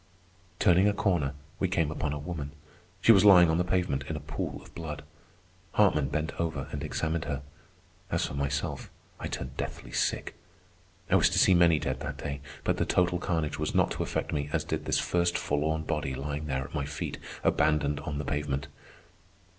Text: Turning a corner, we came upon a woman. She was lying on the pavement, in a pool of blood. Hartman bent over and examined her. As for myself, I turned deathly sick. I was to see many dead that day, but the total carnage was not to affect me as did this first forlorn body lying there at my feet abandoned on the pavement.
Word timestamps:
Turning 0.57 0.87
a 0.87 0.93
corner, 0.93 1.35
we 1.59 1.67
came 1.67 1.91
upon 1.91 2.11
a 2.11 2.17
woman. 2.17 2.53
She 3.01 3.11
was 3.11 3.23
lying 3.23 3.51
on 3.51 3.59
the 3.59 3.63
pavement, 3.63 4.01
in 4.09 4.15
a 4.15 4.19
pool 4.19 4.59
of 4.63 4.73
blood. 4.73 5.03
Hartman 5.73 6.07
bent 6.07 6.33
over 6.41 6.67
and 6.71 6.81
examined 6.83 7.25
her. 7.25 7.43
As 8.09 8.25
for 8.25 8.33
myself, 8.33 8.89
I 9.19 9.27
turned 9.27 9.57
deathly 9.57 9.91
sick. 9.91 10.33
I 11.11 11.15
was 11.17 11.29
to 11.29 11.37
see 11.37 11.53
many 11.53 11.77
dead 11.77 11.99
that 11.99 12.17
day, 12.17 12.41
but 12.63 12.77
the 12.77 12.83
total 12.87 13.19
carnage 13.19 13.59
was 13.59 13.75
not 13.75 13.91
to 13.91 14.01
affect 14.01 14.33
me 14.33 14.49
as 14.51 14.63
did 14.63 14.85
this 14.85 14.97
first 14.97 15.37
forlorn 15.37 15.83
body 15.83 16.15
lying 16.15 16.47
there 16.47 16.63
at 16.63 16.73
my 16.73 16.85
feet 16.85 17.19
abandoned 17.43 17.99
on 17.99 18.17
the 18.17 18.25
pavement. 18.25 18.69